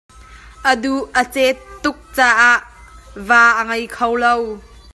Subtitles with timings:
[0.69, 2.57] A duh a ceet tuk caah
[3.27, 4.33] va a ngei kho lo.